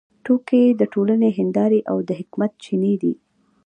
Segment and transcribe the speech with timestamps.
[0.23, 3.13] ټوکې د ټولنې هندارې او د حکمت چینې دي.